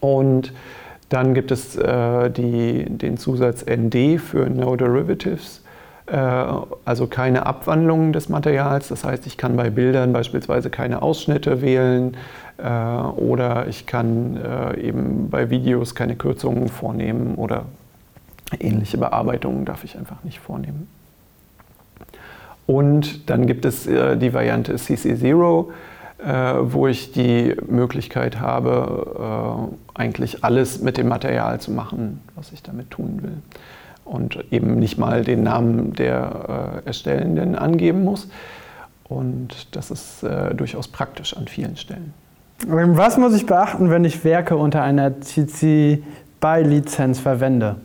[0.00, 0.54] Und
[1.10, 5.62] dann gibt es äh, die, den Zusatz ND für No Derivatives,
[6.12, 8.88] also keine Abwandlungen des Materials.
[8.88, 12.16] Das heißt, ich kann bei Bildern beispielsweise keine Ausschnitte wählen,
[12.62, 17.64] äh, oder ich kann äh, eben bei Videos keine Kürzungen vornehmen oder
[18.58, 20.88] ähnliche Bearbeitungen darf ich einfach nicht vornehmen.
[22.66, 25.66] Und dann gibt es äh, die Variante CC0,
[26.60, 32.90] wo ich die Möglichkeit habe, eigentlich alles mit dem Material zu machen, was ich damit
[32.90, 33.38] tun will.
[34.10, 38.28] Und eben nicht mal den Namen der Erstellenden angeben muss.
[39.04, 42.12] Und das ist durchaus praktisch an vielen Stellen.
[42.66, 46.02] Was muss ich beachten, wenn ich Werke unter einer CC
[46.40, 47.76] BY-Lizenz verwende?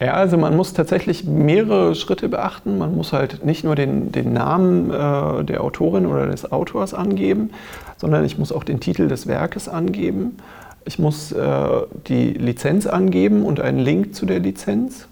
[0.00, 2.76] Ja, also man muss tatsächlich mehrere Schritte beachten.
[2.76, 7.50] Man muss halt nicht nur den, den Namen äh, der Autorin oder des Autors angeben,
[7.96, 10.36] sondern ich muss auch den Titel des Werkes angeben.
[10.84, 11.68] Ich muss äh,
[12.08, 15.08] die Lizenz angeben und einen Link zu der Lizenz.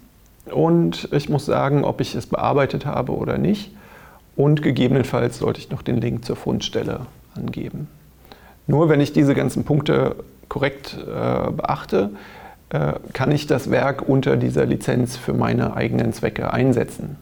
[0.51, 3.71] Und ich muss sagen, ob ich es bearbeitet habe oder nicht.
[4.35, 7.01] Und gegebenenfalls sollte ich noch den Link zur Fundstelle
[7.35, 7.87] angeben.
[8.67, 10.15] Nur wenn ich diese ganzen Punkte
[10.49, 12.11] korrekt äh, beachte,
[12.69, 17.17] äh, kann ich das Werk unter dieser Lizenz für meine eigenen Zwecke einsetzen.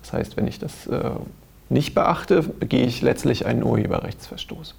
[0.00, 1.10] Das heißt, wenn ich das äh,
[1.68, 4.74] nicht beachte, begehe ich letztlich einen Urheberrechtsverstoß.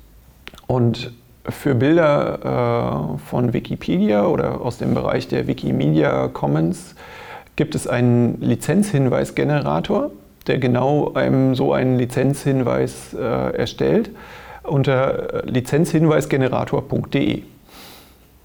[0.68, 1.12] Und
[1.48, 6.96] für Bilder äh, von Wikipedia oder aus dem Bereich der Wikimedia Commons
[7.60, 10.12] gibt es einen Lizenzhinweisgenerator,
[10.48, 14.12] der genau einem so einen Lizenzhinweis äh, erstellt
[14.64, 17.44] unter lizenzhinweisgenerator.de.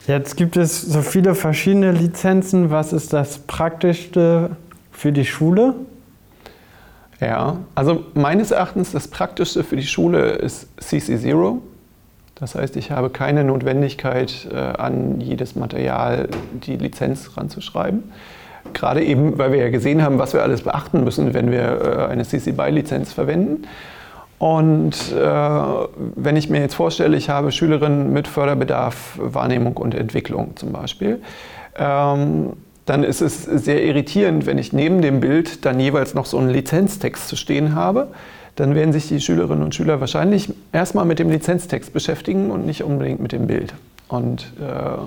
[0.08, 2.72] Jetzt gibt es so viele verschiedene Lizenzen.
[2.72, 4.56] Was ist das Praktischste
[4.90, 5.76] für die Schule?
[7.20, 11.58] Ja, also meines Erachtens das Praktischste für die Schule ist CC0.
[12.34, 16.28] Das heißt, ich habe keine Notwendigkeit, äh, an jedes Material
[16.66, 18.02] die Lizenz ranzuschreiben.
[18.72, 22.10] Gerade eben, weil wir ja gesehen haben, was wir alles beachten müssen, wenn wir äh,
[22.10, 23.66] eine CC BY-Lizenz verwenden.
[24.38, 25.20] Und äh,
[26.16, 31.22] wenn ich mir jetzt vorstelle, ich habe Schülerinnen mit Förderbedarf, Wahrnehmung und Entwicklung zum Beispiel,
[31.78, 32.54] ähm,
[32.86, 36.50] dann ist es sehr irritierend, wenn ich neben dem Bild dann jeweils noch so einen
[36.50, 38.08] Lizenztext zu stehen habe.
[38.56, 42.84] Dann werden sich die Schülerinnen und Schüler wahrscheinlich erstmal mit dem Lizenztext beschäftigen und nicht
[42.84, 43.74] unbedingt mit dem Bild.
[44.08, 44.98] Und äh,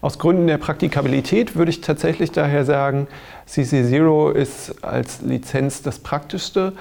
[0.00, 3.08] aus Gründen der Praktikabilität würde ich tatsächlich daher sagen,
[3.48, 6.72] CC0 ist als Lizenz das Praktischste,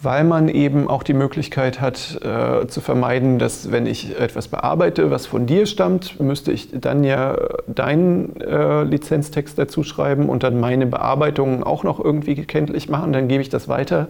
[0.00, 5.10] weil man eben auch die Möglichkeit hat äh, zu vermeiden, dass wenn ich etwas bearbeite,
[5.10, 10.58] was von dir stammt, müsste ich dann ja deinen äh, Lizenztext dazu schreiben und dann
[10.58, 13.12] meine Bearbeitungen auch noch irgendwie kenntlich machen.
[13.12, 14.08] Dann gebe ich das weiter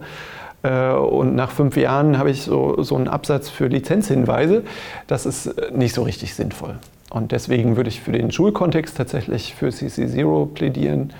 [0.63, 4.63] äh, und nach fünf Jahren habe ich so, so einen Absatz für Lizenzhinweise.
[5.07, 6.75] Das ist nicht so richtig sinnvoll.
[7.13, 11.13] Und deswegen würde ich für den Schulkontext tatsächlich für CC0 plädieren.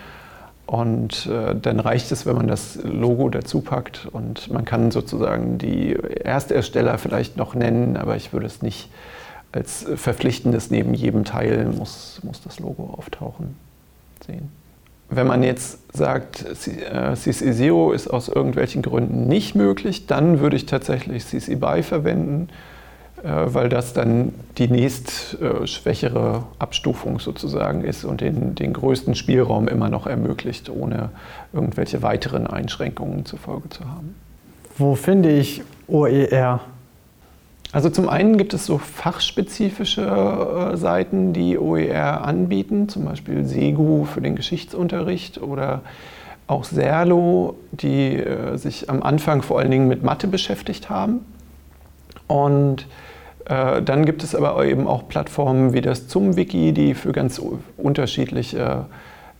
[0.66, 5.60] Und äh, dann reicht es, wenn man das Logo dazu packt und man kann sozusagen
[5.60, 8.90] die Erstersteller vielleicht noch nennen, aber ich würde es nicht
[9.52, 13.56] als verpflichtendes neben jedem Teil muss, muss das Logo auftauchen
[14.26, 14.50] sehen.
[15.10, 21.28] Wenn man jetzt sagt, CC0 ist aus irgendwelchen Gründen nicht möglich, dann würde ich tatsächlich
[21.28, 22.73] CC BY verwenden äh,
[23.30, 29.70] weil das dann die nächst äh, schwächere Abstufung sozusagen ist und den, den größten Spielraum
[29.70, 31.10] immer noch ermöglicht, ohne
[31.54, 34.14] irgendwelche weiteren Einschränkungen zur Folge zu haben.
[34.78, 36.60] Wo finde ich OER?
[37.72, 40.02] Also zum einen gibt es so fachspezifische
[40.74, 45.82] äh, Seiten, die OER anbieten, zum Beispiel SEGU für den Geschichtsunterricht oder
[46.46, 48.22] auch Serlo, die
[48.56, 51.22] sich am Anfang vor allen Dingen mit Mathe beschäftigt haben.
[52.28, 52.86] Und äh,
[53.46, 57.42] dann gibt es aber eben auch Plattformen wie das ZumWiki, die für ganz
[57.78, 58.86] unterschiedliche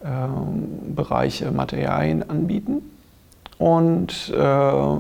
[0.04, 2.82] ähm, Bereiche Materialien anbieten.
[3.58, 4.98] Und äh,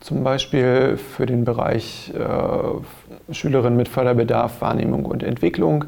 [0.00, 5.86] zum Beispiel für den Bereich äh, Schülerinnen mit Förderbedarf, Wahrnehmung und Entwicklung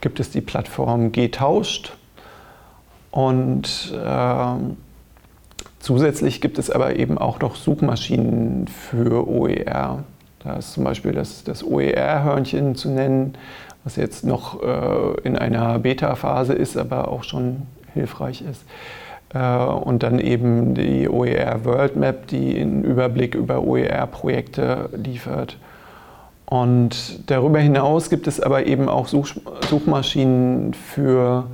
[0.00, 1.96] gibt es die Plattform Getauscht.
[3.10, 4.46] Und äh,
[5.78, 10.04] zusätzlich gibt es aber eben auch noch Suchmaschinen für OER.
[10.44, 13.34] Da ist zum Beispiel das, das OER-Hörnchen zu nennen,
[13.82, 17.62] was jetzt noch äh, in einer Beta-Phase ist, aber auch schon
[17.94, 18.64] hilfreich ist.
[19.34, 25.58] Äh, und dann eben die OER World Map, die einen Überblick über OER-Projekte liefert.
[26.46, 29.36] Und darüber hinaus gibt es aber eben auch Such
[29.68, 31.46] Suchmaschinen für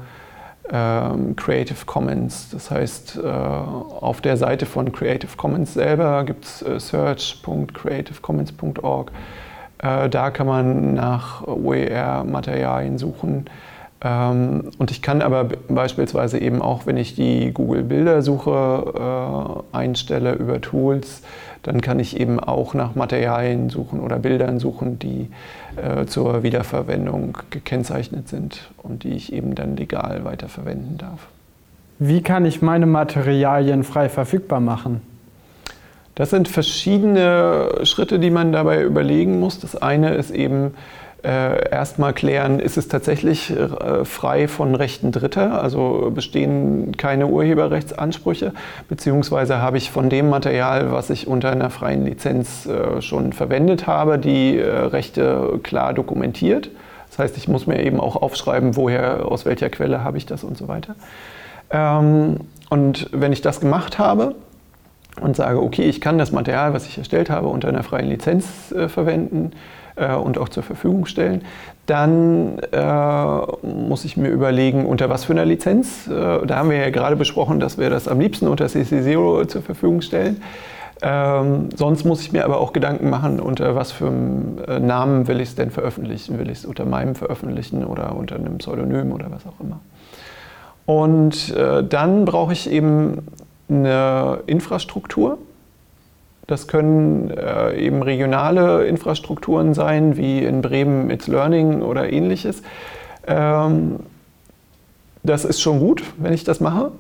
[0.69, 2.51] Creative Commons.
[2.51, 9.11] Das heißt, äh, auf der Seite von Creative Commons selber gibt es äh, search.creativecommons.org.
[9.79, 13.51] Äh, da kann man nach OER-Materialien suchen.
[14.03, 21.23] Ähm, und ich kann aber beispielsweise eben auch, wenn ich die Google-Bildersuche einstelle über Tools,
[21.63, 25.29] dann kann ich eben auch nach Materialien suchen oder Bildern suchen, die
[25.77, 31.27] äh, zur Wiederverwendung gekennzeichnet sind und die ich eben dann legal weiterverwenden darf.
[31.99, 35.03] Wie kann ich meine Materialien frei verfügbar machen?
[36.15, 39.61] Das sind verschiedene Schritte, die man dabei überlegen muss.
[39.61, 40.73] Das eine ist eben,
[41.25, 48.53] äh, erstmal klären, ist es tatsächlich äh, frei von Rechten Dritter, also bestehen keine Urheberrechtsansprüche,
[48.89, 53.87] beziehungsweise habe ich von dem Material, was ich unter einer freien Lizenz äh, schon verwendet
[53.87, 56.71] habe, die äh, Rechte klar dokumentiert.
[57.09, 60.45] Das heißt, ich muss mir eben auch aufschreiben, woher, aus welcher Quelle habe ich das
[60.45, 60.95] und so weiter.
[61.71, 62.37] Ähm,
[62.69, 64.35] und wenn ich das gemacht habe,
[65.21, 68.73] und sage, okay, ich kann das Material, was ich erstellt habe, unter einer freien Lizenz
[68.73, 69.53] äh, verwenden,
[70.01, 71.43] äh, und auch zur Verfügung stellen.
[71.87, 76.07] Dann äh, muss ich mir überlegen, unter was für einer Lizenz.
[76.07, 79.63] Äh, da haben wir ja gerade besprochen, dass wir das am liebsten unter CC0 zur
[79.63, 80.43] Verfügung stellen.
[81.03, 85.29] Ähm, sonst muss ich mir aber auch Gedanken machen, unter was für einem äh, Namen
[85.29, 86.39] will ich es denn veröffentlichen?
[86.39, 89.81] Will ich es unter meinem veröffentlichen oder unter einem Pseudonym oder was auch immer?
[90.85, 93.23] Und äh, dann brauche ich eben
[93.69, 95.39] eine Infrastruktur.
[96.51, 102.65] Das können äh, eben regionale Infrastrukturen sein, wie in Bremen It's Learning oder ähnliches.
[103.25, 104.01] Ähm,
[105.23, 106.91] das ist schon gut, wenn ich das mache.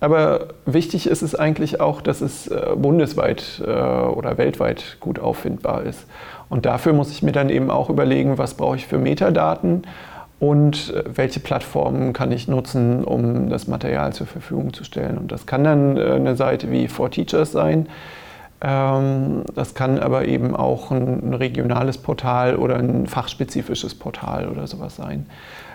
[0.00, 5.84] Aber wichtig ist es eigentlich auch, dass es äh, bundesweit äh, oder weltweit gut auffindbar
[5.84, 6.04] ist.
[6.48, 9.84] Und dafür muss ich mir dann eben auch überlegen, was brauche ich für Metadaten
[10.40, 15.18] und äh, welche Plattformen kann ich nutzen, um das Material zur Verfügung zu stellen.
[15.18, 17.86] Und das kann dann eine Seite wie For Teachers sein.
[18.60, 24.96] Ähm, das kann aber eben auch ein regionales Portal oder ein fachspezifisches Portal oder sowas
[24.96, 25.26] sein.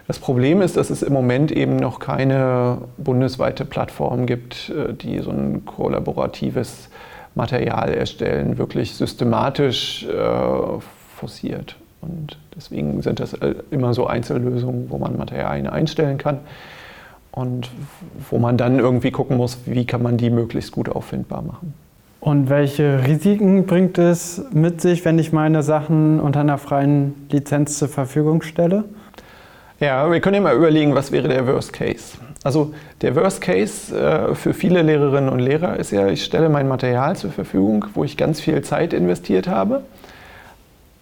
[0.08, 5.20] Das Problem ist, dass es im Moment eben noch keine bundesweite Plattform gibt, äh, die
[5.20, 6.89] so ein kollaboratives
[7.36, 10.80] Material erstellen, wirklich systematisch äh,
[11.15, 11.76] forciert.
[12.02, 16.39] Und deswegen sind das äh, immer so Einzellösungen, wo man Materialien einstellen kann
[17.32, 17.70] und
[18.30, 21.74] wo man dann irgendwie gucken muss, wie kann man die möglichst gut auffindbar machen.
[22.22, 27.80] Und welche Risiken bringt es mit sich, wenn ich meine Sachen unter einer freien Lizenz
[27.80, 28.84] zur Verfügung stelle?
[29.80, 32.20] Ja, wir können ja mal überlegen, was wäre der Worst Case.
[32.44, 36.68] Also der Worst Case äh, für viele Lehrerinnen und Lehrer ist ja, ich stelle mein
[36.68, 39.82] Material zur Verfügung, wo ich ganz viel Zeit investiert habe.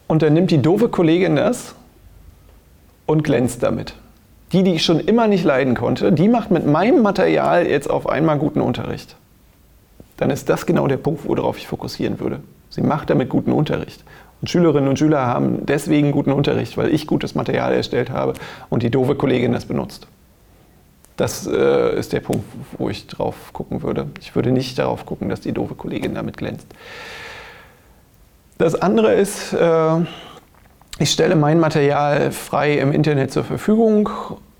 [0.07, 1.75] Und dann nimmt die doofe Kollegin das
[3.05, 3.93] und glänzt damit.
[4.53, 8.07] Die, die ich schon immer nicht leiden konnte, die macht mit meinem Material jetzt auf
[8.07, 9.17] einmal guten Unterricht.
[10.19, 12.41] Dann ist das genau der Punkt, worauf ich fokussieren würde.
[12.69, 14.03] Sie macht damit guten Unterricht.
[14.41, 18.33] Und Schülerinnen und Schüler haben deswegen guten Unterricht, weil ich gutes Material erstellt habe
[18.69, 20.07] und die doofe Kollegin das benutzt.
[21.15, 22.43] Das äh, ist der Punkt,
[22.77, 24.07] wo ich drauf gucken würde.
[24.19, 26.67] Ich würde nicht darauf gucken, dass die doofe Kollegin damit glänzt.
[28.57, 29.99] Das andere ist, äh,
[30.99, 34.09] ich stelle mein Material frei im Internet zur Verfügung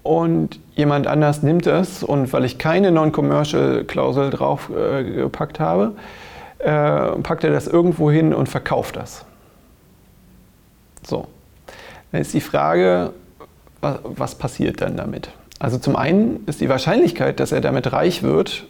[0.09, 5.91] und jemand anders nimmt es und weil ich keine Non-Commercial-Klausel draufgepackt äh, habe,
[6.57, 9.23] äh, packt er das irgendwo hin und verkauft das.
[11.03, 11.27] So,
[12.11, 13.13] dann ist die Frage,
[13.81, 15.29] was passiert dann damit?
[15.59, 18.65] Also zum einen ist die Wahrscheinlichkeit, dass er damit reich wird,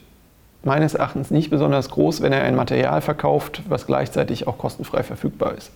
[0.65, 5.53] meines Erachtens nicht besonders groß, wenn er ein Material verkauft, was gleichzeitig auch kostenfrei verfügbar
[5.57, 5.71] ist.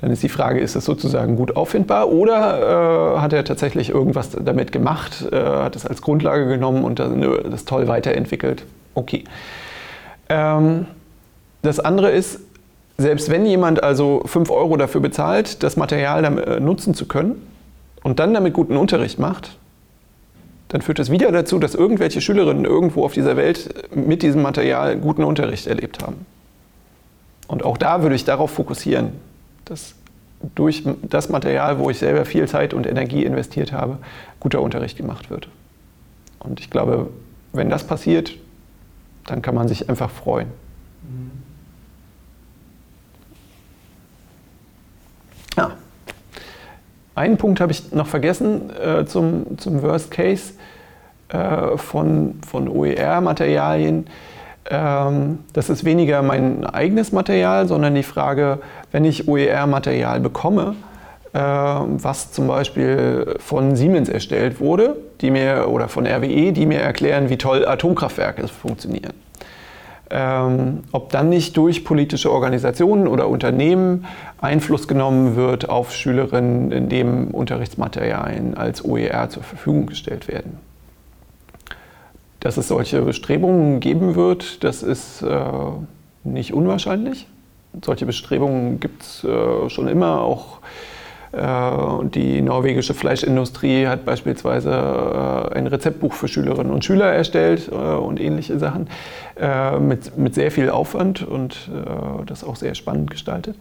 [0.00, 4.30] Dann ist die Frage, ist es sozusagen gut auffindbar oder äh, hat er tatsächlich irgendwas
[4.30, 7.10] damit gemacht, äh, hat es als Grundlage genommen und das,
[7.50, 8.64] das toll weiterentwickelt?
[8.94, 9.24] Okay.
[10.28, 10.86] Ähm,
[11.62, 12.40] das andere ist,
[12.96, 17.42] selbst wenn jemand also 5 Euro dafür bezahlt, das Material äh, nutzen zu können
[18.04, 19.56] und dann damit guten Unterricht macht,
[20.68, 24.96] dann führt das wieder dazu, dass irgendwelche Schülerinnen irgendwo auf dieser Welt mit diesem Material
[24.96, 26.26] guten Unterricht erlebt haben.
[27.48, 29.12] Und auch da würde ich darauf fokussieren,
[29.68, 29.94] dass
[30.54, 33.98] durch das Material, wo ich selber viel Zeit und Energie investiert habe,
[34.40, 35.48] guter Unterricht gemacht wird.
[36.38, 37.10] Und ich glaube,
[37.52, 38.34] wenn das passiert,
[39.26, 40.48] dann kann man sich einfach freuen.
[45.56, 45.72] Ja.
[47.14, 50.52] Einen Punkt habe ich noch vergessen äh, zum, zum Worst Case
[51.30, 54.06] äh, von, von OER-Materialien.
[54.70, 58.58] Ähm, das ist weniger mein eigenes Material, sondern die Frage,
[58.92, 60.76] wenn ich OER-Material bekomme,
[61.32, 66.80] äh, was zum Beispiel von Siemens erstellt wurde, die mir oder von RWE, die mir
[66.80, 69.14] erklären, wie toll Atomkraftwerke funktionieren
[70.10, 74.06] ähm, ob dann nicht durch politische Organisationen oder Unternehmen
[74.40, 80.58] Einfluss genommen wird auf Schülerinnen, indem Unterrichtsmaterialien als OER zur Verfügung gestellt werden.
[82.40, 85.40] Dass es solche Bestrebungen geben wird, das ist äh,
[86.24, 87.26] nicht unwahrscheinlich.
[87.84, 90.60] Solche Bestrebungen gibt es äh, schon immer, auch
[91.32, 97.74] äh, die norwegische Fleischindustrie hat beispielsweise äh, ein Rezeptbuch für Schülerinnen und Schüler erstellt äh,
[97.74, 98.88] und ähnliche Sachen
[99.78, 101.70] mit, mit sehr viel Aufwand und
[102.26, 103.54] das auch sehr spannend gestaltet.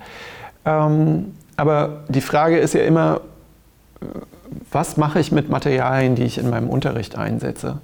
[0.65, 3.21] Ähm, aber die Frage ist ja immer,
[4.71, 7.77] was mache ich mit Materialien, die ich in meinem Unterricht einsetze?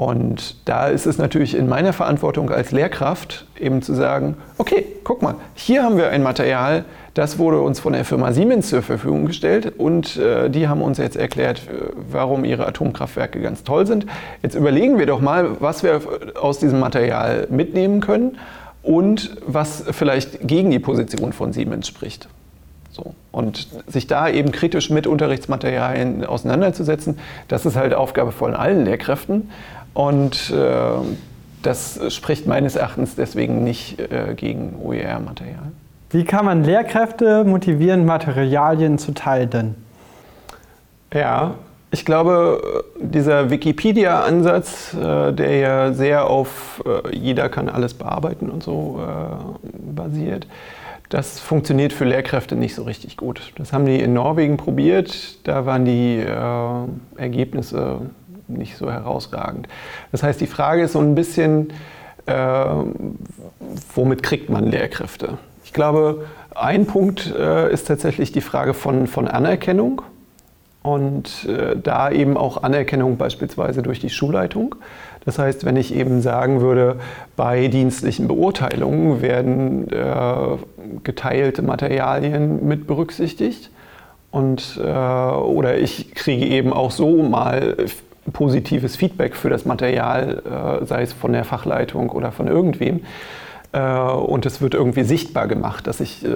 [0.00, 5.20] Und da ist es natürlich in meiner Verantwortung als Lehrkraft eben zu sagen, okay, guck
[5.20, 9.26] mal, hier haben wir ein Material, das wurde uns von der Firma Siemens zur Verfügung
[9.26, 14.06] gestellt und äh, die haben uns jetzt erklärt, äh, warum ihre Atomkraftwerke ganz toll sind.
[14.42, 16.00] Jetzt überlegen wir doch mal, was wir
[16.40, 18.38] aus diesem Material mitnehmen können
[18.82, 22.26] und was vielleicht gegen die Position von Siemens spricht.
[22.90, 23.14] So.
[23.32, 29.50] Und sich da eben kritisch mit Unterrichtsmaterialien auseinanderzusetzen, das ist halt Aufgabe von allen Lehrkräften.
[29.94, 30.92] Und äh,
[31.62, 35.72] das spricht meines Erachtens deswegen nicht äh, gegen OER-Material.
[36.10, 39.76] Wie kann man Lehrkräfte motivieren, Materialien zu teilen?
[41.12, 41.54] Ja,
[41.92, 48.62] ich glaube, dieser Wikipedia-Ansatz, äh, der ja sehr auf äh, jeder kann alles bearbeiten und
[48.62, 50.46] so äh, basiert,
[51.08, 53.52] das funktioniert für Lehrkräfte nicht so richtig gut.
[53.56, 56.24] Das haben die in Norwegen probiert, da waren die
[57.16, 58.02] Ergebnisse
[58.56, 59.68] nicht so herausragend.
[60.12, 61.72] Das heißt, die Frage ist so ein bisschen,
[63.94, 65.38] womit kriegt man Lehrkräfte?
[65.64, 70.02] Ich glaube, ein Punkt ist tatsächlich die Frage von, von Anerkennung
[70.82, 74.76] und äh, da eben auch Anerkennung beispielsweise durch die Schulleitung.
[75.24, 76.96] Das heißt, wenn ich eben sagen würde,
[77.36, 80.56] bei dienstlichen Beurteilungen werden äh,
[81.04, 83.70] geteilte Materialien mit berücksichtigt
[84.30, 87.76] und, äh, oder ich kriege eben auch so mal
[88.32, 93.00] positives Feedback für das Material, äh, sei es von der Fachleitung oder von irgendwem,
[93.72, 96.28] äh, und es wird irgendwie sichtbar gemacht, dass ich äh,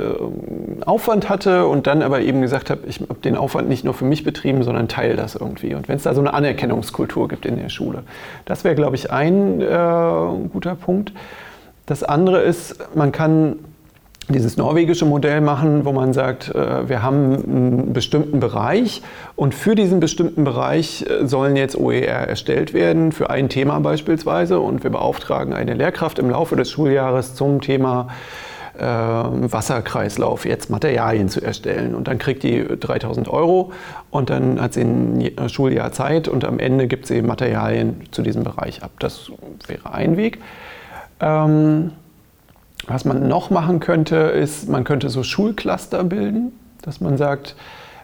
[0.87, 4.05] Aufwand hatte und dann aber eben gesagt habe, ich habe den Aufwand nicht nur für
[4.05, 5.75] mich betrieben, sondern teile das irgendwie.
[5.75, 8.05] Und wenn es da so eine Anerkennungskultur gibt in der Schule,
[8.45, 11.13] das wäre, glaube ich, ein äh, guter Punkt.
[11.87, 13.57] Das andere ist, man kann
[14.29, 19.03] dieses norwegische Modell machen, wo man sagt, äh, wir haben einen bestimmten Bereich
[19.37, 24.61] und für diesen bestimmten Bereich äh, sollen jetzt OER erstellt werden, für ein Thema beispielsweise.
[24.61, 28.09] Und wir beauftragen eine Lehrkraft im Laufe des Schuljahres zum Thema
[28.79, 31.95] äh, Wasserkreislauf jetzt Materialien zu erstellen.
[31.95, 33.73] Und dann kriegt die 3000 Euro
[34.11, 38.43] und dann hat sie ein Schuljahr Zeit und am Ende gibt sie Materialien zu diesem
[38.43, 38.93] Bereich ab.
[38.99, 39.31] Das
[39.67, 40.41] wäre ein Weg.
[41.21, 41.93] Ähm,
[42.87, 47.57] was man noch machen könnte, ist, man könnte so Schulcluster bilden, dass man sagt,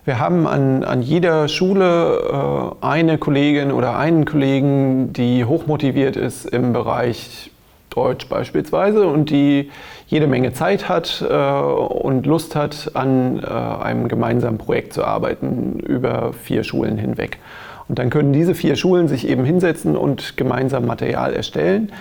[0.04, 6.46] wir haben an, an jeder Schule äh, eine Kollegin oder einen Kollegen, die hochmotiviert ist
[6.46, 7.50] im Bereich
[7.90, 9.70] Deutsch beispielsweise und die
[10.06, 15.80] jede Menge Zeit hat äh, und Lust hat, an äh, einem gemeinsamen Projekt zu arbeiten
[15.80, 17.38] über vier Schulen hinweg.
[17.88, 21.92] Und dann können diese vier Schulen sich eben hinsetzen und gemeinsam Material erstellen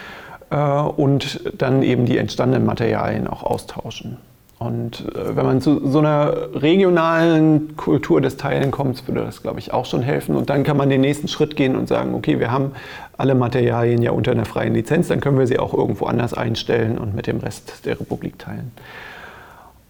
[0.55, 4.17] und dann eben die entstandenen Materialien auch austauschen.
[4.59, 9.59] Und äh, wenn man zu so einer regionalen Kultur des Teilen kommt, würde das, glaube
[9.59, 10.35] ich, auch schon helfen.
[10.35, 12.73] Und dann kann man den nächsten Schritt gehen und sagen, okay, wir haben
[13.17, 16.97] alle Materialien ja unter einer freien Lizenz, dann können wir sie auch irgendwo anders einstellen
[16.97, 18.71] und mit dem Rest der Republik teilen.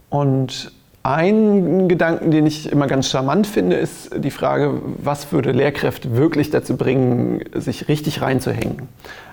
[0.10, 6.16] Und ein Gedanken, den ich immer ganz charmant finde, ist die Frage, was würde Lehrkräfte
[6.16, 8.88] wirklich dazu bringen, sich richtig reinzuhängen?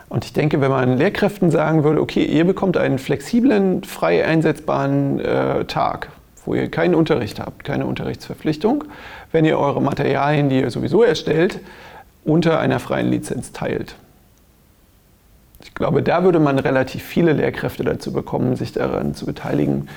[0.09, 5.19] Und ich denke, wenn man Lehrkräften sagen würde, okay, ihr bekommt einen flexiblen, frei einsetzbaren
[5.19, 6.11] äh, Tag,
[6.45, 8.85] wo ihr keinen Unterricht habt, keine Unterrichtsverpflichtung,
[9.33, 11.61] wenn ihr eure Materialien, die ihr sowieso erstellt,
[12.25, 13.97] unter einer freien Lizenz teilt.
[15.61, 19.89] Ich glaube, da würde man relativ viele Lehrkräfte dazu bekommen, sich daran zu beteiligen.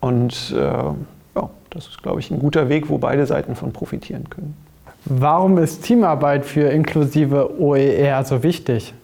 [0.00, 4.28] Und äh, ja, das ist, glaube ich, ein guter Weg, wo beide Seiten von profitieren
[4.28, 4.56] können.
[5.04, 8.94] Warum ist Teamarbeit für inklusive OER so wichtig?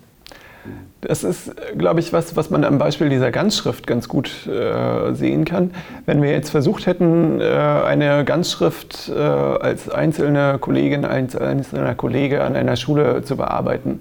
[1.01, 5.44] Das ist, glaube ich, was, was man am Beispiel dieser Ganzschrift ganz gut äh, sehen
[5.44, 5.70] kann.
[6.07, 12.42] Wenn wir jetzt versucht hätten, äh, eine Ganzschrift äh, als einzelne Kollegin, als einzelner Kollege
[12.42, 14.01] an einer Schule zu bearbeiten,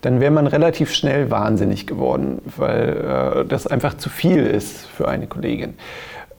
[0.00, 5.06] dann wäre man relativ schnell wahnsinnig geworden, weil äh, das einfach zu viel ist für
[5.06, 5.74] eine Kollegin.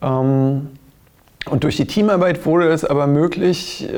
[0.01, 0.70] Ähm,
[1.46, 3.96] und durch die Teamarbeit wurde es aber möglich, äh,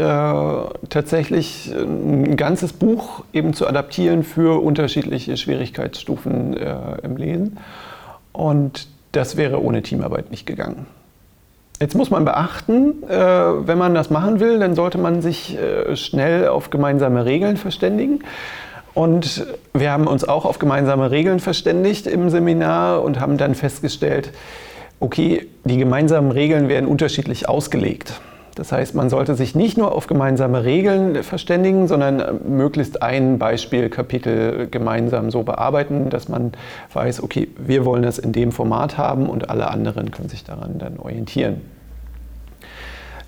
[0.90, 7.58] tatsächlich ein ganzes Buch eben zu adaptieren für unterschiedliche Schwierigkeitsstufen äh, im Lesen.
[8.32, 10.86] Und das wäre ohne Teamarbeit nicht gegangen.
[11.82, 15.96] Jetzt muss man beachten, äh, wenn man das machen will, dann sollte man sich äh,
[15.96, 18.20] schnell auf gemeinsame Regeln verständigen.
[18.94, 24.32] Und wir haben uns auch auf gemeinsame Regeln verständigt im Seminar und haben dann festgestellt,
[25.02, 28.22] okay, die gemeinsamen Regeln werden unterschiedlich ausgelegt.
[28.56, 33.40] Das heißt, man sollte sich nicht nur auf gemeinsame Regeln verständigen, sondern äh, möglichst ein
[33.40, 36.52] Beispielkapitel gemeinsam so bearbeiten, dass man
[36.94, 40.78] weiß, okay, wir wollen das in dem Format haben und alle anderen können sich daran
[40.80, 41.62] dann orientieren.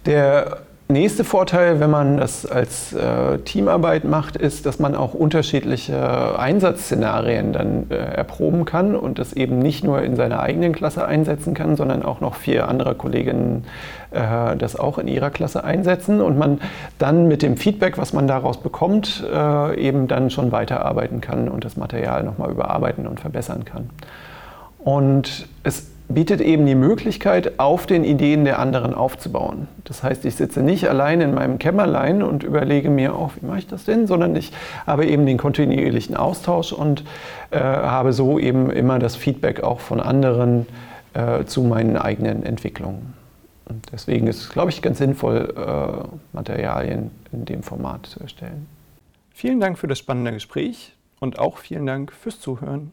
[0.06, 0.60] Der
[0.94, 7.52] nächste Vorteil, wenn man das als äh, Teamarbeit macht, ist, dass man auch unterschiedliche Einsatzszenarien
[7.52, 11.76] dann äh, erproben kann und das eben nicht nur in seiner eigenen Klasse einsetzen kann,
[11.76, 13.66] sondern auch noch vier andere Kolleginnen
[14.12, 16.62] äh, das auch in ihrer Klasse einsetzen und man
[17.00, 21.66] dann mit dem Feedback, was man daraus bekommt, äh, eben dann schon weiterarbeiten kann und
[21.66, 23.90] das Material nochmal überarbeiten und verbessern kann.
[24.80, 29.68] Und es bietet eben die Möglichkeit, auf den Ideen der anderen aufzubauen.
[29.84, 33.60] Das heißt, ich sitze nicht allein in meinem Kämmerlein und überlege mir, oh, wie mache
[33.60, 34.52] ich das denn, sondern ich
[34.86, 37.04] habe eben den kontinuierlichen Austausch und
[37.52, 40.68] äh, habe so eben immer das Feedback auch von anderen
[41.14, 43.14] äh, zu meinen eigenen Entwicklungen.
[43.66, 48.68] Und deswegen ist es, glaube ich, ganz sinnvoll, äh, Materialien in dem Format zu erstellen.
[49.32, 52.92] Vielen Dank für das spannende Gespräch und auch vielen Dank fürs Zuhören.